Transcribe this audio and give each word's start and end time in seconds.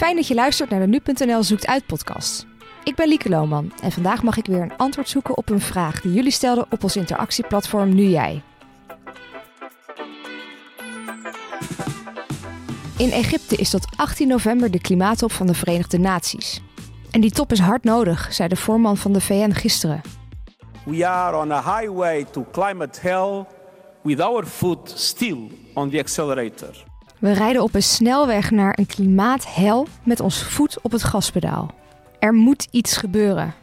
Fijn 0.00 0.16
dat 0.16 0.26
je 0.26 0.34
luistert 0.34 0.70
naar 0.70 0.80
de 0.80 0.86
Nu.nl 0.86 1.42
Zoekt 1.42 1.66
Uit 1.66 1.86
podcast. 1.86 2.46
Ik 2.84 2.94
ben 2.94 3.08
Lieke 3.08 3.28
Lohman 3.28 3.72
en 3.82 3.92
vandaag 3.92 4.22
mag 4.22 4.36
ik 4.36 4.46
weer 4.46 4.62
een 4.62 4.76
antwoord 4.76 5.08
zoeken 5.08 5.36
op 5.36 5.48
een 5.48 5.60
vraag 5.60 6.00
die 6.00 6.12
jullie 6.12 6.30
stelden 6.30 6.66
op 6.70 6.82
ons 6.82 6.96
interactieplatform 6.96 7.94
Nu 7.94 8.02
Jij. 8.02 8.42
In 12.96 13.10
Egypte 13.10 13.56
is 13.56 13.70
tot 13.70 13.86
18 13.96 14.28
november 14.28 14.70
de 14.70 14.80
klimaattop 14.80 15.32
van 15.32 15.46
de 15.46 15.54
Verenigde 15.54 15.98
Naties. 15.98 16.62
En 17.10 17.20
die 17.20 17.30
top 17.30 17.52
is 17.52 17.60
hard 17.60 17.84
nodig, 17.84 18.32
zei 18.32 18.48
de 18.48 18.56
voorman 18.56 18.96
van 18.96 19.12
de 19.12 19.20
VN 19.20 19.50
gisteren. 19.50 20.00
We 20.84 21.06
are 21.06 21.36
on 21.36 21.52
a 21.52 21.78
highway 21.78 22.24
to 22.24 22.46
climate 22.52 23.00
hell 23.00 23.44
with 24.02 24.20
our 24.20 24.46
foot 24.46 24.92
still 24.94 25.50
on 25.74 25.90
the 25.90 25.98
accelerator. 25.98 26.89
We 27.20 27.32
rijden 27.32 27.62
op 27.62 27.74
een 27.74 27.82
snelweg 27.82 28.50
naar 28.50 28.78
een 28.78 28.86
klimaathel 28.86 29.86
met 30.02 30.20
ons 30.20 30.42
voet 30.42 30.80
op 30.82 30.92
het 30.92 31.02
gaspedaal. 31.02 31.74
Er 32.18 32.34
moet 32.34 32.68
iets 32.70 32.96
gebeuren. 32.96 33.54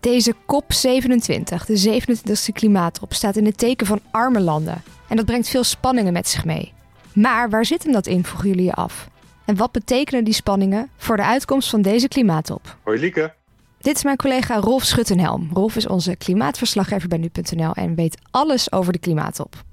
Deze 0.00 0.34
COP27, 0.34 1.66
de 1.66 2.02
27e 2.02 2.52
klimaattop, 2.52 3.12
staat 3.12 3.36
in 3.36 3.44
het 3.44 3.58
teken 3.58 3.86
van 3.86 4.00
arme 4.10 4.40
landen. 4.40 4.82
En 5.08 5.16
dat 5.16 5.26
brengt 5.26 5.48
veel 5.48 5.64
spanningen 5.64 6.12
met 6.12 6.28
zich 6.28 6.44
mee. 6.44 6.72
Maar 7.12 7.50
waar 7.50 7.64
zit 7.64 7.82
hem 7.82 7.92
dat 7.92 8.06
in, 8.06 8.24
vroegen 8.24 8.48
jullie 8.48 8.64
je 8.64 8.72
af? 8.72 9.08
En 9.44 9.56
wat 9.56 9.72
betekenen 9.72 10.24
die 10.24 10.34
spanningen 10.34 10.90
voor 10.96 11.16
de 11.16 11.24
uitkomst 11.24 11.70
van 11.70 11.82
deze 11.82 12.08
klimaattop? 12.08 12.76
Hoi 12.82 12.98
Lieke. 12.98 13.34
Dit 13.78 13.96
is 13.96 14.04
mijn 14.04 14.16
collega 14.16 14.56
Rolf 14.56 14.84
Schuttenhelm. 14.84 15.50
Rolf 15.52 15.76
is 15.76 15.86
onze 15.86 16.16
klimaatverslaggever 16.16 17.08
bij 17.08 17.18
nu.nl 17.18 17.72
en 17.72 17.94
weet 17.94 18.18
alles 18.30 18.72
over 18.72 18.92
de 18.92 18.98
klimaattop. 18.98 19.64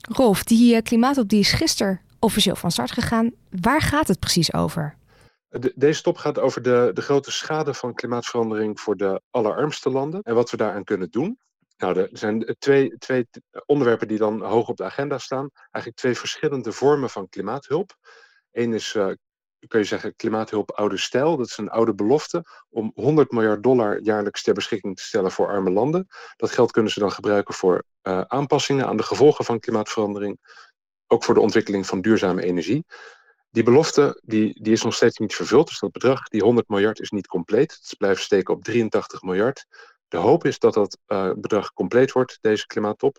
Rolf, 0.00 0.44
die 0.44 0.74
uh, 0.74 0.82
klimaattop 0.82 1.28
die 1.28 1.40
is 1.40 1.52
gisteren 1.52 2.00
officieel 2.22 2.56
van 2.56 2.70
start 2.70 2.92
gegaan. 2.92 3.32
Waar 3.60 3.80
gaat 3.80 4.08
het 4.08 4.18
precies 4.18 4.54
over? 4.54 4.96
De, 5.48 5.72
deze 5.74 6.02
top 6.02 6.16
gaat 6.16 6.38
over 6.38 6.62
de, 6.62 6.90
de 6.94 7.02
grote 7.02 7.30
schade 7.30 7.74
van 7.74 7.94
klimaatverandering 7.94 8.80
voor 8.80 8.96
de 8.96 9.20
allerarmste 9.30 9.90
landen 9.90 10.22
en 10.22 10.34
wat 10.34 10.50
we 10.50 10.56
daaraan 10.56 10.84
kunnen 10.84 11.10
doen. 11.10 11.38
Nou, 11.76 11.98
er 11.98 12.08
zijn 12.12 12.56
twee, 12.58 12.98
twee 12.98 13.28
onderwerpen 13.66 14.08
die 14.08 14.18
dan 14.18 14.42
hoog 14.42 14.68
op 14.68 14.76
de 14.76 14.84
agenda 14.84 15.18
staan. 15.18 15.50
Eigenlijk 15.54 15.96
twee 15.96 16.16
verschillende 16.16 16.72
vormen 16.72 17.10
van 17.10 17.28
klimaathulp. 17.28 17.96
Eén 18.52 18.72
is, 18.72 18.94
uh, 18.94 19.10
kun 19.68 19.78
je 19.78 19.84
zeggen, 19.84 20.16
klimaathulp 20.16 20.70
oude 20.70 20.96
stijl. 20.96 21.36
Dat 21.36 21.46
is 21.46 21.56
een 21.56 21.70
oude 21.70 21.94
belofte 21.94 22.44
om 22.70 22.92
100 22.94 23.30
miljard 23.30 23.62
dollar 23.62 24.00
jaarlijks 24.00 24.42
ter 24.42 24.54
beschikking 24.54 24.96
te 24.96 25.02
stellen 25.02 25.30
voor 25.30 25.48
arme 25.48 25.70
landen. 25.70 26.06
Dat 26.36 26.50
geld 26.50 26.70
kunnen 26.70 26.92
ze 26.92 27.00
dan 27.00 27.12
gebruiken 27.12 27.54
voor 27.54 27.84
uh, 28.02 28.20
aanpassingen 28.20 28.86
aan 28.86 28.96
de 28.96 29.02
gevolgen 29.02 29.44
van 29.44 29.60
klimaatverandering. 29.60 30.38
Ook 31.12 31.24
voor 31.24 31.34
de 31.34 31.40
ontwikkeling 31.40 31.86
van 31.86 32.00
duurzame 32.00 32.42
energie. 32.42 32.84
Die 33.50 33.62
belofte 33.62 34.20
die, 34.24 34.62
die 34.62 34.72
is 34.72 34.82
nog 34.82 34.94
steeds 34.94 35.18
niet 35.18 35.34
vervuld. 35.34 35.68
Dus 35.68 35.78
dat 35.78 35.92
bedrag, 35.92 36.28
die 36.28 36.42
100 36.42 36.68
miljard, 36.68 37.00
is 37.00 37.10
niet 37.10 37.26
compleet. 37.26 37.72
Het 37.72 37.94
blijft 37.98 38.22
steken 38.22 38.54
op 38.54 38.64
83 38.64 39.22
miljard. 39.22 39.66
De 40.08 40.16
hoop 40.16 40.44
is 40.44 40.58
dat 40.58 40.74
dat 40.74 40.98
uh, 41.06 41.32
bedrag 41.36 41.72
compleet 41.72 42.12
wordt, 42.12 42.38
deze 42.40 42.66
klimaattop. 42.66 43.18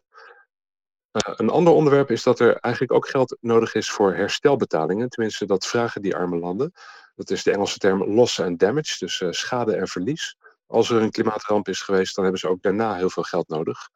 Uh, 1.11 1.33
een 1.36 1.49
ander 1.49 1.73
onderwerp 1.73 2.11
is 2.11 2.23
dat 2.23 2.39
er 2.39 2.55
eigenlijk 2.55 2.94
ook 2.94 3.08
geld 3.08 3.38
nodig 3.39 3.73
is 3.75 3.89
voor 3.89 4.14
herstelbetalingen. 4.14 5.09
Tenminste, 5.09 5.45
dat 5.45 5.66
vragen 5.66 6.02
die 6.02 6.16
arme 6.16 6.38
landen. 6.38 6.73
Dat 7.16 7.30
is 7.30 7.44
de 7.44 7.52
Engelse 7.52 7.77
term 7.77 8.03
loss 8.03 8.39
and 8.39 8.59
damage, 8.59 8.95
dus 8.99 9.19
uh, 9.19 9.31
schade 9.31 9.75
en 9.75 9.88
verlies. 9.88 10.38
Als 10.66 10.89
er 10.89 11.02
een 11.02 11.11
klimaatramp 11.11 11.67
is 11.67 11.81
geweest, 11.81 12.16
dan 12.16 12.23
hebben 12.23 12.41
ze 12.41 12.49
ook 12.49 12.61
daarna 12.61 12.95
heel 12.95 13.09
veel 13.09 13.23
geld 13.23 13.47
nodig. 13.47 13.89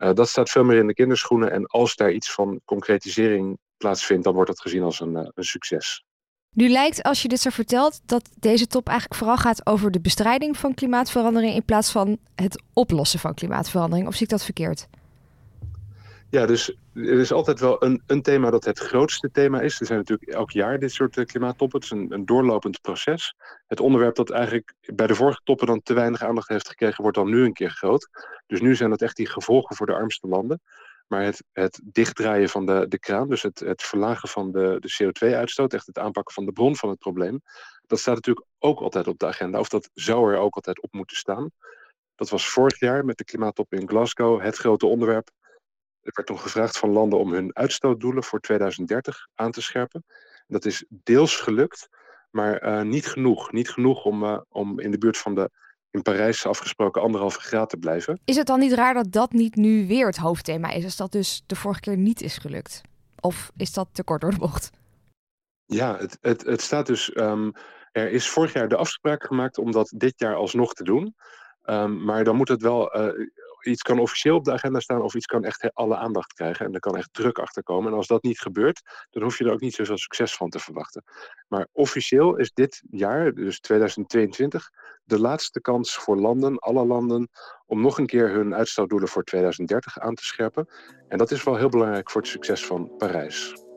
Dat 0.00 0.28
staat 0.28 0.50
veel 0.50 0.64
meer 0.64 0.78
in 0.78 0.86
de 0.86 0.94
kinderschoenen. 0.94 1.52
En 1.52 1.66
als 1.66 1.96
daar 1.96 2.12
iets 2.12 2.32
van 2.32 2.60
concretisering 2.64 3.58
plaatsvindt, 3.76 4.24
dan 4.24 4.34
wordt 4.34 4.50
dat 4.50 4.60
gezien 4.60 4.82
als 4.82 5.00
een, 5.00 5.14
een 5.34 5.44
succes. 5.44 6.04
Nu 6.54 6.68
lijkt, 6.68 7.02
als 7.02 7.22
je 7.22 7.28
dit 7.28 7.40
zo 7.40 7.50
vertelt, 7.50 8.00
dat 8.04 8.30
deze 8.38 8.66
top 8.66 8.88
eigenlijk 8.88 9.20
vooral 9.20 9.36
gaat 9.36 9.66
over 9.66 9.90
de 9.90 10.00
bestrijding 10.00 10.56
van 10.56 10.74
klimaatverandering 10.74 11.54
in 11.54 11.64
plaats 11.64 11.90
van 11.90 12.18
het 12.34 12.62
oplossen 12.72 13.18
van 13.18 13.34
klimaatverandering. 13.34 14.08
Of 14.08 14.14
zie 14.14 14.22
ik 14.22 14.28
dat 14.28 14.44
verkeerd? 14.44 14.88
Ja, 16.30 16.46
dus 16.46 16.76
er 17.08 17.18
is 17.18 17.32
altijd 17.32 17.60
wel 17.60 17.84
een, 17.84 18.02
een 18.06 18.22
thema 18.22 18.50
dat 18.50 18.64
het 18.64 18.78
grootste 18.78 19.30
thema 19.30 19.60
is. 19.60 19.80
Er 19.80 19.86
zijn 19.86 19.98
natuurlijk 19.98 20.30
elk 20.30 20.50
jaar 20.50 20.78
dit 20.78 20.92
soort 20.92 21.16
uh, 21.16 21.24
klimaattoppen. 21.24 21.80
Het 21.80 21.90
is 21.90 21.98
een, 21.98 22.12
een 22.12 22.26
doorlopend 22.26 22.80
proces. 22.80 23.34
Het 23.66 23.80
onderwerp 23.80 24.14
dat 24.14 24.30
eigenlijk 24.30 24.74
bij 24.94 25.06
de 25.06 25.14
vorige 25.14 25.40
toppen 25.44 25.66
dan 25.66 25.82
te 25.82 25.94
weinig 25.94 26.22
aandacht 26.22 26.48
heeft 26.48 26.68
gekregen, 26.68 27.02
wordt 27.02 27.16
dan 27.16 27.30
nu 27.30 27.44
een 27.44 27.52
keer 27.52 27.70
groot. 27.70 28.08
Dus 28.46 28.60
nu 28.60 28.76
zijn 28.76 28.90
dat 28.90 29.02
echt 29.02 29.16
die 29.16 29.26
gevolgen 29.26 29.76
voor 29.76 29.86
de 29.86 29.94
armste 29.94 30.28
landen. 30.28 30.60
Maar 31.06 31.22
het, 31.22 31.44
het 31.52 31.80
dichtdraaien 31.84 32.48
van 32.48 32.66
de, 32.66 32.86
de 32.88 32.98
kraan, 32.98 33.28
dus 33.28 33.42
het, 33.42 33.58
het 33.58 33.82
verlagen 33.82 34.28
van 34.28 34.52
de, 34.52 34.76
de 34.80 35.04
CO2-uitstoot, 35.04 35.74
echt 35.74 35.86
het 35.86 35.98
aanpakken 35.98 36.34
van 36.34 36.44
de 36.44 36.52
bron 36.52 36.76
van 36.76 36.88
het 36.88 36.98
probleem, 36.98 37.40
dat 37.86 37.98
staat 37.98 38.14
natuurlijk 38.14 38.46
ook 38.58 38.80
altijd 38.80 39.06
op 39.06 39.18
de 39.18 39.26
agenda. 39.26 39.58
Of 39.58 39.68
dat 39.68 39.90
zou 39.94 40.32
er 40.32 40.38
ook 40.38 40.54
altijd 40.54 40.80
op 40.80 40.92
moeten 40.92 41.16
staan. 41.16 41.50
Dat 42.14 42.30
was 42.30 42.48
vorig 42.48 42.80
jaar 42.80 43.04
met 43.04 43.18
de 43.18 43.24
klimaattop 43.24 43.72
in 43.72 43.88
Glasgow 43.88 44.42
het 44.42 44.56
grote 44.56 44.86
onderwerp. 44.86 45.30
Er 46.02 46.12
werd 46.14 46.26
toen 46.26 46.38
gevraagd 46.38 46.78
van 46.78 46.90
landen 46.90 47.18
om 47.18 47.32
hun 47.32 47.56
uitstootdoelen 47.56 48.24
voor 48.24 48.40
2030 48.40 49.28
aan 49.34 49.50
te 49.50 49.62
scherpen. 49.62 50.04
Dat 50.46 50.64
is 50.64 50.84
deels 50.88 51.36
gelukt, 51.36 51.88
maar 52.30 52.62
uh, 52.62 52.82
niet 52.82 53.06
genoeg. 53.06 53.52
Niet 53.52 53.70
genoeg 53.70 54.04
om, 54.04 54.22
uh, 54.22 54.38
om 54.48 54.80
in 54.80 54.90
de 54.90 54.98
buurt 54.98 55.18
van 55.18 55.34
de 55.34 55.50
in 55.90 56.02
Parijs 56.02 56.46
afgesproken 56.46 57.02
anderhalve 57.02 57.40
graad 57.40 57.70
te 57.70 57.76
blijven. 57.76 58.20
Is 58.24 58.36
het 58.36 58.46
dan 58.46 58.58
niet 58.58 58.72
raar 58.72 58.94
dat 58.94 59.12
dat 59.12 59.32
niet 59.32 59.54
nu 59.56 59.86
weer 59.86 60.06
het 60.06 60.16
hoofdthema 60.16 60.70
is, 60.70 60.84
als 60.84 60.96
dat 60.96 61.12
dus 61.12 61.42
de 61.46 61.56
vorige 61.56 61.80
keer 61.80 61.96
niet 61.96 62.22
is 62.22 62.36
gelukt? 62.36 62.80
Of 63.20 63.50
is 63.56 63.72
dat 63.72 63.88
te 63.92 64.04
kort 64.04 64.20
door 64.20 64.30
de 64.30 64.38
bocht? 64.38 64.70
Ja, 65.66 65.96
het, 65.96 66.18
het, 66.20 66.42
het 66.42 66.60
staat 66.60 66.86
dus. 66.86 67.16
Um, 67.16 67.52
er 67.92 68.10
is 68.10 68.28
vorig 68.28 68.52
jaar 68.52 68.68
de 68.68 68.76
afspraak 68.76 69.24
gemaakt 69.24 69.58
om 69.58 69.72
dat 69.72 69.92
dit 69.96 70.14
jaar 70.16 70.34
alsnog 70.34 70.74
te 70.74 70.84
doen. 70.84 71.14
Um, 71.64 72.04
maar 72.04 72.24
dan 72.24 72.36
moet 72.36 72.48
het 72.48 72.62
wel. 72.62 72.96
Uh, 72.96 73.26
iets 73.62 73.82
kan 73.82 73.98
officieel 73.98 74.36
op 74.36 74.44
de 74.44 74.52
agenda 74.52 74.80
staan 74.80 75.02
of 75.02 75.14
iets 75.14 75.26
kan 75.26 75.44
echt 75.44 75.74
alle 75.74 75.96
aandacht 75.96 76.32
krijgen. 76.32 76.66
En 76.66 76.74
er 76.74 76.80
kan 76.80 76.96
echt 76.96 77.12
druk 77.12 77.38
achter 77.38 77.62
komen. 77.62 77.90
En 77.90 77.96
als 77.96 78.06
dat 78.06 78.22
niet 78.22 78.40
gebeurt, 78.40 78.80
dan 79.10 79.22
hoef 79.22 79.38
je 79.38 79.44
er 79.44 79.52
ook 79.52 79.60
niet 79.60 79.74
zoveel 79.74 79.98
succes 79.98 80.34
van 80.34 80.50
te 80.50 80.58
verwachten. 80.58 81.04
Maar 81.48 81.66
officieel 81.72 82.36
is 82.36 82.52
dit 82.52 82.82
jaar, 82.90 83.32
dus 83.34 83.60
2022, 83.60 84.70
de 85.04 85.20
laatste 85.20 85.60
kans 85.60 85.94
voor 85.94 86.16
landen, 86.16 86.58
alle 86.58 86.86
landen, 86.86 87.28
om 87.66 87.80
nog 87.80 87.98
een 87.98 88.06
keer 88.06 88.30
hun 88.30 88.54
uitstootdoelen 88.54 89.08
voor 89.08 89.24
2030 89.24 89.98
aan 89.98 90.14
te 90.14 90.24
scherpen. 90.24 90.68
En 91.08 91.18
dat 91.18 91.30
is 91.30 91.44
wel 91.44 91.56
heel 91.56 91.68
belangrijk 91.68 92.10
voor 92.10 92.20
het 92.20 92.30
succes 92.30 92.66
van 92.66 92.96
Parijs. 92.96 93.68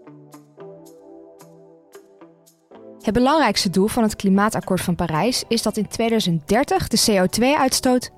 Het 3.04 3.14
belangrijkste 3.14 3.70
doel 3.70 3.88
van 3.88 4.04
het 4.04 4.16
Klimaatakkoord 4.16 4.82
van 4.82 4.96
Parijs 4.96 5.44
is 5.48 5.62
dat 5.62 5.78
in 5.78 5.88
2030 5.88 6.88
de 6.88 7.12
CO2-uitstoot 7.12 8.12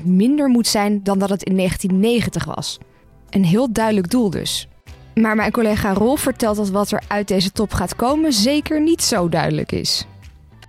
49% 0.00 0.02
minder 0.04 0.48
moet 0.48 0.66
zijn 0.66 1.02
dan 1.02 1.18
dat 1.18 1.28
het 1.28 1.42
in 1.42 1.56
1990 1.56 2.44
was. 2.44 2.78
Een 3.30 3.44
heel 3.44 3.72
duidelijk 3.72 4.10
doel 4.10 4.30
dus. 4.30 4.68
Maar 5.14 5.36
mijn 5.36 5.52
collega 5.52 5.92
Rolf 5.92 6.20
vertelt 6.20 6.56
dat 6.56 6.70
wat 6.70 6.90
er 6.90 7.02
uit 7.08 7.28
deze 7.28 7.52
top 7.52 7.72
gaat 7.72 7.96
komen 7.96 8.32
zeker 8.32 8.82
niet 8.82 9.02
zo 9.02 9.28
duidelijk 9.28 9.72
is. 9.72 10.06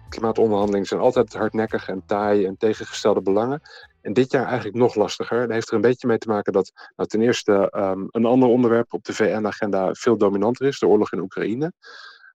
Klimaatonderhandelingen 0.09 0.87
zijn 0.87 1.01
altijd 1.01 1.33
hardnekkig 1.33 1.89
en 1.89 2.03
taai 2.05 2.45
en 2.45 2.57
tegengestelde 2.57 3.21
belangen. 3.21 3.61
En 4.01 4.13
dit 4.13 4.31
jaar 4.31 4.45
eigenlijk 4.45 4.77
nog 4.77 4.95
lastiger. 4.95 5.39
Dat 5.39 5.51
heeft 5.51 5.69
er 5.69 5.75
een 5.75 5.81
beetje 5.81 6.07
mee 6.07 6.17
te 6.17 6.27
maken 6.27 6.53
dat 6.53 6.71
nou, 6.95 7.09
ten 7.09 7.21
eerste 7.21 7.73
um, 7.75 8.07
een 8.11 8.25
ander 8.25 8.49
onderwerp 8.49 8.93
op 8.93 9.03
de 9.03 9.13
VN-agenda 9.13 9.93
veel 9.93 10.17
dominanter 10.17 10.67
is, 10.67 10.79
de 10.79 10.87
oorlog 10.87 11.11
in 11.11 11.19
Oekraïne. 11.19 11.71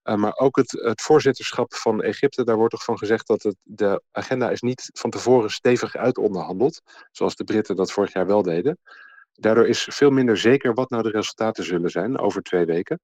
Uh, 0.05 0.15
maar 0.15 0.37
ook 0.37 0.57
het, 0.57 0.71
het, 0.71 1.03
voorzitterschap 1.03 1.75
van 1.75 2.03
Egypte, 2.03 2.45
daar 2.45 2.57
wordt 2.57 2.73
toch 2.73 2.85
van 2.85 2.99
gezegd 2.99 3.27
dat 3.27 3.43
het, 3.43 3.57
de 3.63 4.03
agenda 4.11 4.51
is 4.51 4.61
niet 4.61 4.91
van 4.93 5.11
tevoren 5.11 5.51
stevig 5.51 5.97
uitonderhandeld, 5.97 6.83
zoals 7.11 7.37
de 7.37 7.45
Britten 7.45 7.77
dat 7.77 7.93
vorig 7.93 8.13
jaar 8.13 8.27
wel 8.27 8.43
deden. 8.43 8.79
Daardoor 9.33 9.67
is 9.67 9.87
veel 9.91 10.11
minder 10.11 10.37
zeker 10.37 10.75
wat 10.75 10.91
nou 10.91 11.03
de 11.03 11.11
resultaten 11.11 11.65
zullen 11.65 11.91
zijn 11.91 12.19
over 12.19 12.43
twee 12.43 12.65
weken. 12.65 13.01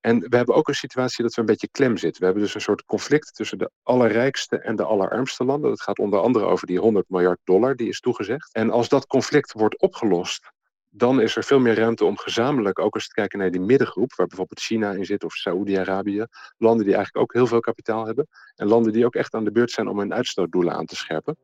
En 0.00 0.20
we 0.20 0.36
hebben 0.36 0.54
ook 0.54 0.68
een 0.68 0.74
situatie 0.74 1.24
dat 1.24 1.34
we 1.34 1.40
een 1.40 1.46
beetje 1.46 1.68
klem 1.70 1.96
zitten. 1.96 2.20
We 2.20 2.24
hebben 2.24 2.44
dus 2.44 2.54
een 2.54 2.60
soort 2.60 2.84
conflict 2.84 3.34
tussen 3.34 3.58
de 3.58 3.70
allerrijkste 3.82 4.58
en 4.58 4.76
de 4.76 4.84
allerarmste 4.84 5.44
landen. 5.44 5.70
Dat 5.70 5.82
gaat 5.82 5.98
onder 5.98 6.20
andere 6.20 6.44
over 6.44 6.66
die 6.66 6.78
100 6.78 7.08
miljard 7.08 7.38
dollar 7.44 7.76
die 7.76 7.88
is 7.88 8.00
toegezegd. 8.00 8.54
En 8.54 8.70
als 8.70 8.88
dat 8.88 9.06
conflict 9.06 9.52
wordt 9.52 9.80
opgelost, 9.80 10.52
dan 10.90 11.20
is 11.20 11.36
er 11.36 11.44
veel 11.44 11.58
meer 11.58 11.74
ruimte 11.74 12.04
om 12.04 12.18
gezamenlijk, 12.18 12.78
ook 12.78 12.94
eens 12.94 13.08
te 13.08 13.14
kijken 13.14 13.38
naar 13.38 13.50
die 13.50 13.60
middengroep, 13.60 14.14
waar 14.14 14.26
bijvoorbeeld 14.26 14.60
China 14.60 14.92
in 14.92 15.04
zit 15.04 15.24
of 15.24 15.34
Saoedi-Arabië, 15.34 16.26
landen 16.58 16.84
die 16.84 16.94
eigenlijk 16.94 17.24
ook 17.24 17.32
heel 17.32 17.46
veel 17.46 17.60
kapitaal 17.60 18.06
hebben 18.06 18.28
en 18.56 18.66
landen 18.66 18.92
die 18.92 19.04
ook 19.04 19.14
echt 19.14 19.34
aan 19.34 19.44
de 19.44 19.52
beurt 19.52 19.70
zijn 19.70 19.88
om 19.88 19.98
hun 19.98 20.14
uitstootdoelen 20.14 20.74
aan 20.74 20.86
te 20.86 20.96
scherpen. 20.96 21.36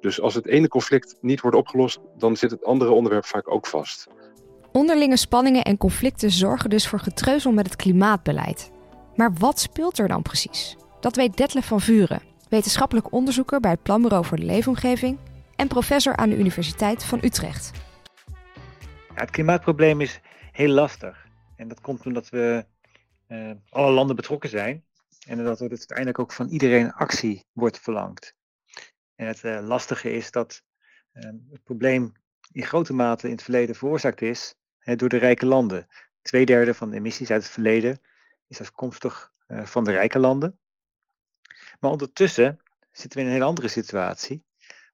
Dus 0.00 0.20
als 0.20 0.34
het 0.34 0.46
ene 0.46 0.68
conflict 0.68 1.16
niet 1.20 1.40
wordt 1.40 1.56
opgelost, 1.56 1.98
dan 2.16 2.36
zit 2.36 2.50
het 2.50 2.64
andere 2.64 2.90
onderwerp 2.90 3.24
vaak 3.24 3.50
ook 3.50 3.66
vast. 3.66 4.06
Onderlinge 4.72 5.16
spanningen 5.16 5.62
en 5.62 5.76
conflicten 5.76 6.30
zorgen 6.30 6.70
dus 6.70 6.88
voor 6.88 7.00
getreuzel 7.00 7.52
met 7.52 7.66
het 7.66 7.76
klimaatbeleid. 7.76 8.70
Maar 9.14 9.32
wat 9.38 9.60
speelt 9.60 9.98
er 9.98 10.08
dan 10.08 10.22
precies? 10.22 10.76
Dat 11.00 11.16
weet 11.16 11.36
Detlef 11.36 11.66
van 11.66 11.80
Vuren, 11.80 12.22
wetenschappelijk 12.48 13.12
onderzoeker 13.12 13.60
bij 13.60 13.70
het 13.70 13.82
Planbureau 13.82 14.24
voor 14.24 14.36
de 14.36 14.44
Leefomgeving 14.44 15.18
en 15.56 15.68
professor 15.68 16.16
aan 16.16 16.28
de 16.28 16.38
Universiteit 16.38 17.04
van 17.04 17.18
Utrecht. 17.22 17.70
Ja, 19.20 19.26
het 19.26 19.34
klimaatprobleem 19.34 20.00
is 20.00 20.20
heel 20.52 20.68
lastig. 20.68 21.26
En 21.56 21.68
dat 21.68 21.80
komt 21.80 22.06
omdat 22.06 22.28
we 22.28 22.66
uh, 23.28 23.52
alle 23.68 23.92
landen 23.92 24.16
betrokken 24.16 24.50
zijn. 24.50 24.84
En 25.26 25.44
dat 25.44 25.60
er 25.60 25.68
dus 25.68 25.78
uiteindelijk 25.78 26.18
ook 26.18 26.32
van 26.32 26.48
iedereen 26.48 26.92
actie 26.92 27.44
wordt 27.52 27.78
verlangd. 27.78 28.34
En 29.14 29.26
het 29.26 29.44
uh, 29.44 29.60
lastige 29.62 30.12
is 30.12 30.30
dat 30.30 30.62
uh, 31.12 31.22
het 31.50 31.62
probleem 31.64 32.12
in 32.52 32.62
grote 32.62 32.92
mate 32.92 33.26
in 33.26 33.32
het 33.32 33.42
verleden 33.42 33.74
veroorzaakt 33.74 34.22
is 34.22 34.54
door 34.84 35.08
de 35.08 35.16
rijke 35.16 35.46
landen. 35.46 35.86
Tweederde 36.22 36.74
van 36.74 36.90
de 36.90 36.96
emissies 36.96 37.30
uit 37.30 37.42
het 37.42 37.52
verleden 37.52 38.00
is 38.46 38.60
afkomstig 38.60 39.32
uh, 39.48 39.64
van 39.64 39.84
de 39.84 39.92
rijke 39.92 40.18
landen. 40.18 40.58
Maar 41.80 41.90
ondertussen 41.90 42.60
zitten 42.90 43.18
we 43.18 43.20
in 43.20 43.26
een 43.26 43.36
hele 43.36 43.48
andere 43.48 43.68
situatie. 43.68 44.44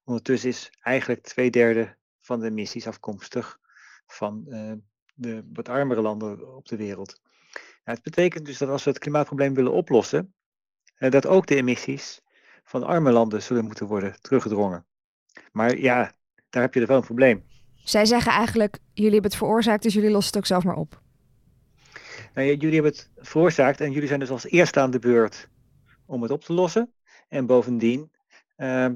Ondertussen 0.03 0.49
is 0.49 0.71
eigenlijk 0.81 1.23
twee 1.23 1.49
derde 1.49 1.97
van 2.21 2.39
de 2.39 2.47
emissies 2.47 2.87
afkomstig 2.87 3.59
van 4.07 4.45
uh, 4.47 4.73
de 5.13 5.43
wat 5.53 5.69
armere 5.69 6.01
landen 6.01 6.55
op 6.55 6.67
de 6.67 6.75
wereld. 6.75 7.19
Nou, 7.53 7.97
het 7.97 8.03
betekent 8.03 8.45
dus 8.45 8.57
dat 8.57 8.69
als 8.69 8.83
we 8.83 8.89
het 8.89 8.99
klimaatprobleem 8.99 9.53
willen 9.53 9.71
oplossen, 9.71 10.33
uh, 10.99 11.11
dat 11.11 11.25
ook 11.25 11.47
de 11.47 11.55
emissies 11.55 12.21
van 12.63 12.83
arme 12.83 13.11
landen 13.11 13.43
zullen 13.43 13.65
moeten 13.65 13.87
worden 13.87 14.21
teruggedrongen. 14.21 14.85
Maar 15.51 15.77
ja, 15.77 16.11
daar 16.49 16.61
heb 16.61 16.73
je 16.73 16.81
er 16.81 16.87
wel 16.87 16.97
een 16.97 17.03
probleem. 17.03 17.43
Zij 17.75 18.05
zeggen 18.05 18.31
eigenlijk, 18.31 18.79
jullie 18.93 19.11
hebben 19.11 19.31
het 19.31 19.39
veroorzaakt, 19.39 19.83
dus 19.83 19.93
jullie 19.93 20.09
lossen 20.09 20.27
het 20.27 20.37
ook 20.37 20.45
zelf 20.45 20.63
maar 20.63 20.75
op. 20.75 21.01
Nou, 22.33 22.47
jullie 22.47 22.73
hebben 22.73 22.91
het 22.91 23.11
veroorzaakt 23.15 23.81
en 23.81 23.91
jullie 23.91 24.07
zijn 24.07 24.19
dus 24.19 24.29
als 24.29 24.45
eerste 24.45 24.79
aan 24.79 24.91
de 24.91 24.99
beurt 24.99 25.49
om 26.05 26.21
het 26.21 26.31
op 26.31 26.43
te 26.43 26.53
lossen. 26.53 26.93
En 27.27 27.45
bovendien, 27.45 28.11
uh, 28.57 28.87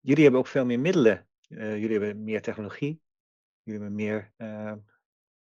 jullie 0.00 0.22
hebben 0.22 0.40
ook 0.40 0.46
veel 0.46 0.64
meer 0.64 0.80
middelen. 0.80 1.26
Uh, 1.48 1.78
jullie 1.78 1.98
hebben 1.98 2.24
meer 2.24 2.42
technologie. 2.42 3.00
Jullie 3.68 3.82
hebben 3.82 4.04
meer 4.04 4.32
uh, 4.38 4.72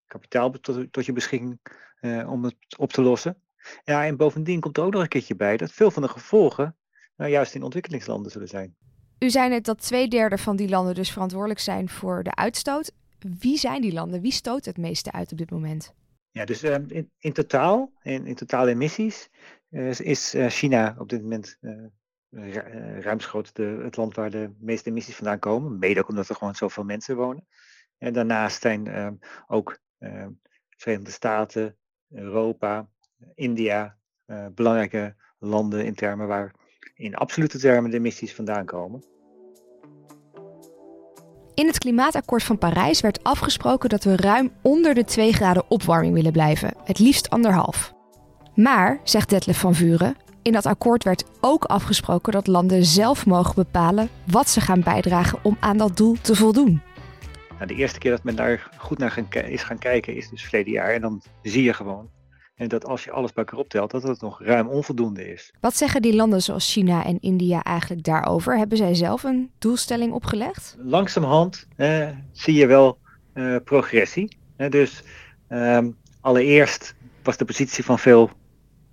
kapitaal 0.05 0.51
tot, 0.51 0.91
tot, 0.91 1.05
je 1.05 1.13
beschikking 1.13 1.59
uh, 2.01 2.31
om 2.31 2.43
het 2.43 2.55
op 2.77 2.91
te 2.91 3.01
lossen. 3.01 3.41
Ja, 3.83 4.05
en 4.05 4.17
bovendien 4.17 4.59
komt 4.59 4.77
er 4.77 4.83
ook 4.83 4.93
nog 4.93 5.01
een 5.01 5.07
keertje 5.07 5.35
bij 5.35 5.57
dat 5.57 5.71
veel 5.71 5.91
van 5.91 6.01
de 6.01 6.07
gevolgen 6.07 6.75
nou 7.15 7.31
juist 7.31 7.55
in 7.55 7.63
ontwikkelingslanden 7.63 8.31
zullen 8.31 8.47
zijn. 8.47 8.75
U 9.19 9.29
zei 9.29 9.49
net 9.49 9.65
dat 9.65 9.81
twee 9.81 10.07
derde 10.07 10.37
van 10.37 10.55
die 10.55 10.69
landen 10.69 10.95
dus 10.95 11.11
verantwoordelijk 11.11 11.59
zijn 11.59 11.89
voor 11.89 12.23
de 12.23 12.35
uitstoot. 12.35 12.91
Wie 13.39 13.57
zijn 13.57 13.81
die 13.81 13.93
landen? 13.93 14.21
Wie 14.21 14.31
stoot 14.31 14.65
het 14.65 14.77
meeste 14.77 15.11
uit 15.11 15.31
op 15.31 15.37
dit 15.37 15.51
moment? 15.51 15.93
Ja, 16.31 16.45
dus 16.45 16.63
uh, 16.63 16.73
in, 16.73 17.11
in, 17.17 17.33
totaal, 17.33 17.91
in, 18.01 18.25
in 18.25 18.35
totale 18.35 18.69
emissies, 18.69 19.29
uh, 19.69 19.99
is 19.99 20.35
uh, 20.35 20.47
China 20.47 20.95
op 20.97 21.09
dit 21.09 21.21
moment 21.21 21.57
ruimschoots 22.99 23.53
de, 23.53 23.79
het 23.83 23.97
land 23.97 24.15
waar 24.15 24.29
de 24.29 24.53
meeste 24.59 24.89
emissies 24.89 25.15
vandaan 25.15 25.39
komen. 25.39 25.79
Mede 25.79 25.99
ook 25.99 26.09
omdat 26.09 26.29
er 26.29 26.35
gewoon 26.35 26.55
zoveel 26.55 26.83
mensen 26.83 27.15
wonen. 27.15 27.47
En 28.05 28.13
daarnaast 28.13 28.61
zijn 28.61 28.87
ehm, 28.87 29.13
ook 29.47 29.79
ehm, 29.99 30.29
Verenigde 30.77 31.11
Staten, 31.11 31.77
Europa, 32.09 32.87
India 33.35 33.97
belangrijke 34.53 35.15
landen 35.39 35.85
in 35.85 35.95
termen 35.95 36.27
waar 36.27 36.53
in 36.95 37.15
absolute 37.15 37.59
termen 37.59 37.91
de 37.91 37.97
emissies 37.97 38.35
vandaan 38.35 38.65
komen. 38.65 39.03
In 41.53 41.67
het 41.67 41.77
klimaatakkoord 41.77 42.43
van 42.43 42.57
Parijs 42.57 43.01
werd 43.01 43.23
afgesproken 43.23 43.89
dat 43.89 44.03
we 44.03 44.15
ruim 44.15 44.51
onder 44.61 44.93
de 44.93 45.03
2 45.03 45.33
graden 45.33 45.69
opwarming 45.69 46.13
willen 46.13 46.31
blijven, 46.31 46.73
het 46.83 46.99
liefst 46.99 47.29
anderhalf. 47.29 47.93
Maar, 48.55 48.99
zegt 49.03 49.29
Detlef 49.29 49.59
van 49.59 49.75
Vuren, 49.75 50.15
in 50.41 50.51
dat 50.51 50.65
akkoord 50.65 51.03
werd 51.03 51.23
ook 51.41 51.63
afgesproken 51.63 52.33
dat 52.33 52.47
landen 52.47 52.85
zelf 52.85 53.25
mogen 53.25 53.55
bepalen 53.55 54.09
wat 54.25 54.49
ze 54.49 54.61
gaan 54.61 54.81
bijdragen 54.81 55.39
om 55.43 55.57
aan 55.59 55.77
dat 55.77 55.97
doel 55.97 56.15
te 56.21 56.35
voldoen. 56.35 56.81
Nou, 57.55 57.67
de 57.67 57.75
eerste 57.75 57.99
keer 57.99 58.11
dat 58.11 58.23
men 58.23 58.35
daar 58.35 58.69
goed 58.77 58.97
naar 58.97 59.11
gaan, 59.11 59.27
is 59.29 59.63
gaan 59.63 59.79
kijken 59.79 60.15
is 60.15 60.29
dus 60.29 60.43
verleden 60.43 60.73
jaar. 60.73 60.93
En 60.93 61.01
dan 61.01 61.21
zie 61.41 61.63
je 61.63 61.73
gewoon 61.73 62.09
en 62.55 62.67
dat 62.67 62.85
als 62.85 63.03
je 63.03 63.11
alles 63.11 63.33
bij 63.33 63.43
elkaar 63.43 63.59
optelt, 63.59 63.91
dat 63.91 64.03
het 64.03 64.21
nog 64.21 64.41
ruim 64.41 64.67
onvoldoende 64.67 65.31
is. 65.31 65.53
Wat 65.59 65.75
zeggen 65.75 66.01
die 66.01 66.15
landen 66.15 66.41
zoals 66.41 66.71
China 66.71 67.05
en 67.05 67.19
India 67.19 67.63
eigenlijk 67.63 68.03
daarover? 68.03 68.57
Hebben 68.57 68.77
zij 68.77 68.93
zelf 68.93 69.23
een 69.23 69.51
doelstelling 69.59 70.13
opgelegd? 70.13 70.75
Langzamerhand 70.79 71.67
eh, 71.75 72.09
zie 72.31 72.53
je 72.53 72.65
wel 72.65 72.97
eh, 73.33 73.55
progressie. 73.63 74.37
Eh, 74.55 74.69
dus 74.69 75.03
um, 75.49 75.97
allereerst 76.21 76.95
was 77.23 77.37
de 77.37 77.45
positie 77.45 77.83
van 77.83 77.99
veel 77.99 78.29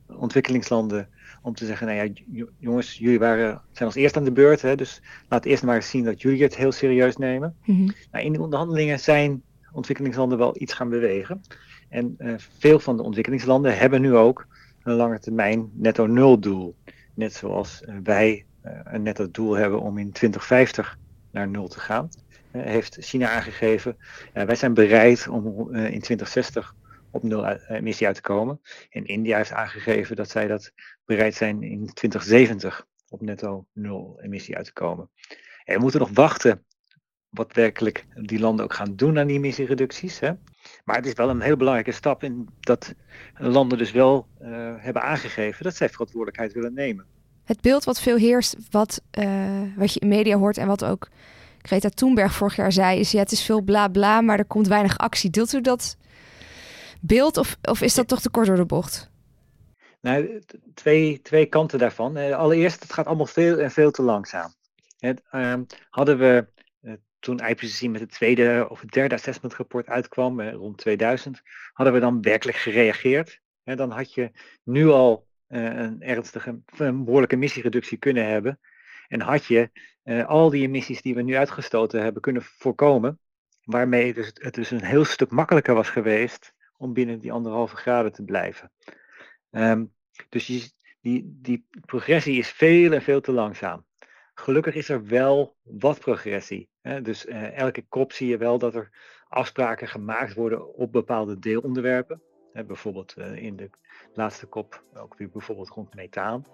ontwikkelingslanden 0.06 1.08
om 1.42 1.54
te 1.54 1.66
zeggen, 1.66 1.86
nou 1.86 1.98
ja, 1.98 2.44
jongens, 2.58 2.98
jullie 2.98 3.18
waren, 3.18 3.60
zijn 3.72 3.88
als 3.88 3.94
eerst 3.94 4.16
aan 4.16 4.24
de 4.24 4.32
beurt, 4.32 4.62
hè, 4.62 4.76
dus 4.76 5.02
laat 5.28 5.44
eerst 5.44 5.62
maar 5.62 5.76
eens 5.76 5.90
zien 5.90 6.04
dat 6.04 6.22
jullie 6.22 6.42
het 6.42 6.56
heel 6.56 6.72
serieus 6.72 7.16
nemen. 7.16 7.56
Mm-hmm. 7.64 7.92
Nou, 8.10 8.24
in 8.24 8.32
de 8.32 8.40
onderhandelingen 8.40 9.00
zijn 9.00 9.42
ontwikkelingslanden 9.72 10.38
wel 10.38 10.54
iets 10.58 10.72
gaan 10.72 10.88
bewegen. 10.88 11.42
En 11.88 12.14
uh, 12.18 12.34
veel 12.58 12.78
van 12.78 12.96
de 12.96 13.02
ontwikkelingslanden 13.02 13.78
hebben 13.78 14.00
nu 14.00 14.14
ook 14.14 14.46
een 14.82 14.94
lange 14.94 15.18
termijn 15.18 15.70
netto 15.72 16.06
nul 16.06 16.38
doel. 16.38 16.74
Net 17.14 17.32
zoals 17.32 17.82
uh, 17.88 17.94
wij 18.02 18.44
uh, 18.64 18.72
een 18.84 19.02
netto 19.02 19.30
doel 19.30 19.52
hebben 19.52 19.80
om 19.80 19.98
in 19.98 20.12
2050 20.12 20.98
naar 21.30 21.48
nul 21.48 21.68
te 21.68 21.80
gaan. 21.80 22.08
heeft 22.50 22.96
China 23.00 23.30
aangegeven, 23.30 23.96
wij 24.32 24.54
zijn 24.54 24.74
bereid 24.74 25.28
om 25.28 25.44
in 25.74 26.00
2060 26.00 26.74
op 27.12 27.22
nul 27.22 27.46
emissie 27.46 28.06
uit 28.06 28.16
te 28.16 28.22
komen. 28.22 28.60
En 28.90 29.06
India 29.06 29.36
heeft 29.36 29.52
aangegeven 29.52 30.16
dat 30.16 30.30
zij 30.30 30.46
dat 30.46 30.72
bereid 31.04 31.34
zijn 31.34 31.62
in 31.62 31.86
2070 31.94 32.86
op 33.08 33.20
netto 33.20 33.66
nul 33.72 34.18
emissie 34.22 34.56
uit 34.56 34.64
te 34.64 34.72
komen. 34.72 35.10
En 35.64 35.74
we 35.74 35.80
moeten 35.80 36.00
nog 36.00 36.10
wachten 36.12 36.64
wat 37.28 37.52
werkelijk 37.52 38.06
die 38.14 38.38
landen 38.38 38.64
ook 38.64 38.74
gaan 38.74 38.96
doen 38.96 39.18
aan 39.18 39.26
die 39.26 39.36
emissiereducties. 39.36 40.18
Hè. 40.18 40.32
Maar 40.84 40.96
het 40.96 41.06
is 41.06 41.12
wel 41.12 41.30
een 41.30 41.40
heel 41.40 41.56
belangrijke 41.56 41.92
stap 41.92 42.22
in 42.22 42.48
dat 42.60 42.94
landen 43.38 43.78
dus 43.78 43.90
wel 43.90 44.26
uh, 44.42 44.48
hebben 44.76 45.02
aangegeven 45.02 45.64
dat 45.64 45.76
zij 45.76 45.88
verantwoordelijkheid 45.88 46.52
willen 46.52 46.74
nemen. 46.74 47.06
Het 47.44 47.60
beeld 47.60 47.84
wat 47.84 48.00
veel 48.00 48.16
heerst, 48.16 48.56
wat, 48.70 49.02
uh, 49.18 49.60
wat 49.76 49.92
je 49.92 50.00
in 50.00 50.08
media 50.08 50.36
hoort 50.36 50.56
en 50.56 50.66
wat 50.66 50.84
ook 50.84 51.08
Greta 51.62 51.88
Thunberg 51.88 52.34
vorig 52.34 52.56
jaar 52.56 52.72
zei, 52.72 52.98
is 52.98 53.10
ja, 53.10 53.18
het 53.18 53.32
is 53.32 53.42
veel 53.42 53.60
bla 53.60 53.88
bla, 53.88 54.20
maar 54.20 54.38
er 54.38 54.44
komt 54.44 54.68
weinig 54.68 54.98
actie. 54.98 55.30
Deelt 55.30 55.52
u 55.52 55.60
dat 55.60 55.96
beeld 57.02 57.36
of, 57.36 57.56
of 57.62 57.80
is 57.80 57.94
dat 57.94 58.08
toch 58.08 58.20
te 58.20 58.30
kort 58.30 58.46
door 58.46 58.56
de 58.56 58.66
bocht? 58.66 59.10
Nou, 60.00 60.42
twee, 60.74 61.20
twee 61.22 61.46
kanten 61.46 61.78
daarvan. 61.78 62.18
Uh, 62.18 62.36
allereerst, 62.36 62.82
het 62.82 62.92
gaat 62.92 63.06
allemaal 63.06 63.26
veel 63.26 63.58
en 63.58 63.70
veel 63.70 63.90
te 63.90 64.02
langzaam. 64.02 64.52
Het, 64.98 65.22
uh, 65.32 65.54
hadden 65.90 66.18
we 66.18 66.46
toen 67.22 67.38
IPCC 67.38 67.88
met 67.88 68.00
het 68.00 68.10
tweede 68.10 68.66
of 68.68 68.80
het 68.80 68.90
derde 68.90 69.14
assessment 69.14 69.54
rapport 69.54 69.86
uitkwam, 69.86 70.40
eh, 70.40 70.52
rond 70.52 70.78
2000, 70.78 71.42
hadden 71.72 71.94
we 71.94 72.00
dan 72.00 72.22
werkelijk 72.22 72.58
gereageerd. 72.58 73.40
Dan 73.64 73.90
had 73.90 74.14
je 74.14 74.30
nu 74.64 74.88
al 74.88 75.26
eh, 75.46 75.64
een 75.64 76.02
ernstige, 76.02 76.60
een 76.76 77.04
behoorlijke 77.04 77.34
emissiereductie 77.34 77.98
kunnen 77.98 78.26
hebben. 78.26 78.60
En 79.08 79.20
had 79.20 79.44
je 79.44 79.70
eh, 80.02 80.26
al 80.26 80.50
die 80.50 80.62
emissies 80.62 81.02
die 81.02 81.14
we 81.14 81.22
nu 81.22 81.36
uitgestoten 81.36 82.02
hebben 82.02 82.22
kunnen 82.22 82.42
voorkomen. 82.42 83.18
Waarmee 83.64 84.14
dus, 84.14 84.30
het 84.34 84.54
dus 84.54 84.70
een 84.70 84.84
heel 84.84 85.04
stuk 85.04 85.30
makkelijker 85.30 85.74
was 85.74 85.88
geweest 85.88 86.54
om 86.82 86.92
binnen 86.92 87.18
die 87.18 87.32
anderhalve 87.32 87.76
graden 87.76 88.12
te 88.12 88.24
blijven. 88.24 88.70
Um, 89.50 89.92
dus 90.28 90.46
die, 90.46 90.72
die, 91.00 91.38
die 91.40 91.66
progressie 91.86 92.38
is 92.38 92.48
veel 92.48 92.92
en 92.92 93.02
veel 93.02 93.20
te 93.20 93.32
langzaam. 93.32 93.84
Gelukkig 94.34 94.74
is 94.74 94.88
er 94.88 95.06
wel 95.06 95.56
wat 95.62 95.98
progressie. 95.98 96.68
Hè? 96.80 97.02
Dus 97.02 97.26
uh, 97.26 97.58
elke 97.58 97.84
kop 97.88 98.12
zie 98.12 98.28
je 98.28 98.36
wel 98.36 98.58
dat 98.58 98.74
er 98.74 98.90
afspraken 99.28 99.88
gemaakt 99.88 100.34
worden 100.34 100.74
op 100.74 100.92
bepaalde 100.92 101.38
deelonderwerpen. 101.38 102.22
Hè? 102.52 102.64
Bijvoorbeeld 102.64 103.14
uh, 103.18 103.36
in 103.36 103.56
de 103.56 103.70
laatste 104.14 104.46
kop 104.46 104.82
ook 104.94 105.18
weer 105.18 105.30
bijvoorbeeld 105.30 105.68
rond 105.68 105.94
methaan. 105.94 106.46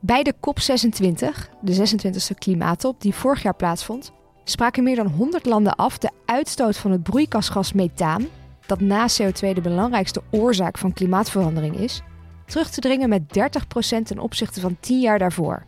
Bij 0.00 0.22
de 0.22 0.34
COP26, 0.34 1.60
de 1.60 1.74
26e 1.74 2.38
klimaattop 2.38 3.00
die 3.00 3.14
vorig 3.14 3.42
jaar 3.42 3.56
plaatsvond, 3.56 4.12
spraken 4.44 4.82
meer 4.82 4.96
dan 4.96 5.06
100 5.06 5.46
landen 5.46 5.74
af 5.76 5.98
de 5.98 6.10
uitstoot 6.24 6.76
van 6.76 6.90
het 6.90 7.02
broeikasgas 7.02 7.72
methaan, 7.72 8.26
dat 8.68 8.80
na 8.80 9.08
CO2 9.08 9.52
de 9.52 9.60
belangrijkste 9.60 10.22
oorzaak 10.30 10.78
van 10.78 10.92
klimaatverandering 10.92 11.76
is, 11.76 12.02
terug 12.46 12.70
te 12.70 12.80
dringen 12.80 13.08
met 13.08 13.22
30% 13.22 14.02
ten 14.04 14.18
opzichte 14.18 14.60
van 14.60 14.76
10 14.80 15.00
jaar 15.00 15.18
daarvoor. 15.18 15.62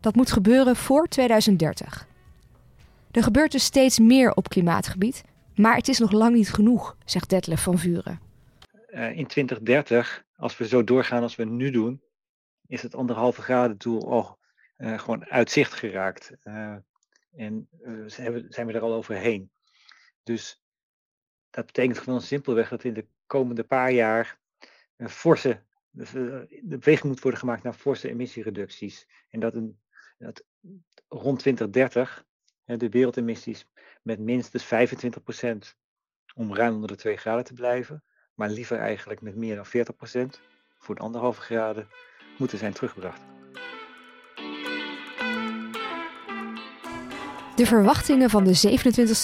Dat 0.00 0.14
moet 0.14 0.32
gebeuren 0.32 0.76
voor 0.76 1.06
2030. 1.08 2.06
Er 3.10 3.22
gebeurt 3.22 3.52
dus 3.52 3.64
steeds 3.64 3.98
meer 3.98 4.32
op 4.32 4.48
klimaatgebied, 4.48 5.24
maar 5.54 5.76
het 5.76 5.88
is 5.88 5.98
nog 5.98 6.12
lang 6.12 6.34
niet 6.34 6.52
genoeg, 6.52 6.96
zegt 7.04 7.30
Detlef 7.30 7.62
van 7.62 7.78
Vuren. 7.78 8.20
Uh, 8.90 9.16
in 9.16 9.26
2030, 9.26 10.24
als 10.36 10.56
we 10.56 10.68
zo 10.68 10.84
doorgaan 10.84 11.22
als 11.22 11.36
we 11.36 11.44
nu 11.44 11.70
doen, 11.70 12.02
is 12.66 12.82
het 12.82 12.94
anderhalve 12.94 13.42
graden 13.42 13.78
doel 13.78 14.10
al 14.10 14.38
uh, 14.78 14.98
gewoon 14.98 15.24
uitzicht 15.24 15.74
geraakt. 15.74 16.32
Uh, 16.44 16.74
en 17.36 17.68
zijn 18.48 18.66
we 18.66 18.72
er 18.72 18.80
al 18.80 18.94
overheen. 18.94 19.50
Dus 20.22 20.60
dat 21.56 21.66
betekent 21.66 21.98
gewoon 21.98 22.22
simpelweg 22.22 22.68
dat 22.68 22.84
in 22.84 22.94
de 22.94 23.06
komende 23.26 23.64
paar 23.64 23.92
jaar 23.92 24.38
een 24.96 25.10
forse 25.10 25.62
dus, 25.90 26.10
de 26.10 26.46
beweging 26.62 27.04
moet 27.04 27.20
worden 27.20 27.40
gemaakt 27.40 27.62
naar 27.62 27.72
forse 27.72 28.08
emissiereducties. 28.08 29.06
En 29.30 29.40
dat 29.40 29.54
een 29.54 29.78
dat 30.18 30.44
rond 31.08 31.38
2030 31.38 32.24
de 32.64 32.88
wereldemissies 32.88 33.66
met 34.02 34.18
minstens 34.18 34.64
25% 34.64 34.68
om 36.34 36.54
ruim 36.54 36.74
onder 36.74 36.88
de 36.88 36.96
2 36.96 37.16
graden 37.16 37.44
te 37.44 37.52
blijven, 37.52 38.04
maar 38.34 38.50
liever 38.50 38.78
eigenlijk 38.78 39.20
met 39.20 39.36
meer 39.36 39.56
dan 39.56 39.66
40% 40.36 40.40
voor 40.78 40.94
de 40.94 41.00
anderhalve 41.00 41.40
graden 41.40 41.88
moeten 42.38 42.58
zijn 42.58 42.72
teruggebracht. 42.72 43.20
De 47.56 47.66
verwachtingen 47.66 48.30
van 48.30 48.44
de 48.44 48.80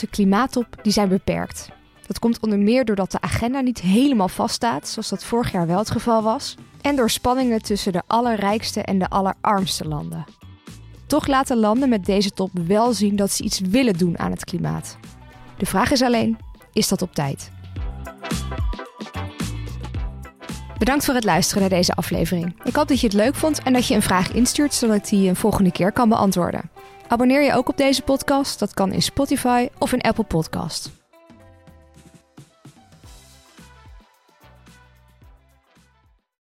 27e 0.07 0.11
klimaattop 0.11 0.67
die 0.83 0.93
zijn 0.93 1.09
beperkt. 1.09 1.82
Dat 2.07 2.19
komt 2.19 2.41
onder 2.41 2.59
meer 2.59 2.85
doordat 2.85 3.11
de 3.11 3.21
agenda 3.21 3.61
niet 3.61 3.81
helemaal 3.81 4.29
vaststaat, 4.29 4.89
zoals 4.89 5.09
dat 5.09 5.25
vorig 5.25 5.53
jaar 5.53 5.67
wel 5.67 5.79
het 5.79 5.91
geval 5.91 6.23
was, 6.23 6.55
en 6.81 6.97
door 6.97 7.11
spanningen 7.11 7.63
tussen 7.63 7.93
de 7.93 8.03
allerrijkste 8.07 8.83
en 8.83 8.99
de 8.99 9.09
allerarmste 9.09 9.89
landen. 9.89 10.25
Toch 11.07 11.27
laten 11.27 11.57
landen 11.57 11.89
met 11.89 12.05
deze 12.05 12.31
top 12.31 12.51
wel 12.67 12.93
zien 12.93 13.17
dat 13.17 13.31
ze 13.31 13.43
iets 13.43 13.61
willen 13.61 13.99
doen 13.99 14.19
aan 14.19 14.31
het 14.31 14.45
klimaat. 14.45 14.97
De 15.57 15.67
vraag 15.67 15.91
is 15.91 16.03
alleen: 16.03 16.39
is 16.73 16.89
dat 16.89 17.03
op 17.03 17.15
tijd? 17.15 17.51
Bedankt 20.79 21.05
voor 21.05 21.15
het 21.15 21.25
luisteren 21.25 21.61
naar 21.61 21.79
deze 21.79 21.95
aflevering. 21.95 22.55
Ik 22.65 22.77
hoop 22.77 22.89
dat 22.89 23.01
je 23.01 23.07
het 23.07 23.17
leuk 23.17 23.35
vond 23.35 23.63
en 23.63 23.73
dat 23.73 23.87
je 23.87 23.95
een 23.95 24.03
vraag 24.03 24.33
instuurt 24.33 24.75
zodat 24.75 24.97
ik 24.97 25.09
die 25.09 25.29
een 25.29 25.37
volgende 25.37 25.73
keer 25.73 25.93
kan 25.93 26.09
beantwoorden. 26.09 26.71
Abonneer 27.09 27.43
je 27.43 27.55
ook 27.55 27.69
op 27.69 27.77
deze 27.77 28.03
podcast. 28.03 28.59
Dat 28.59 28.75
kan 28.75 28.93
in 28.93 29.03
Spotify 29.03 29.69
of 29.79 29.93
in 29.93 30.01
Apple 30.01 30.25
Podcast. 30.25 31.02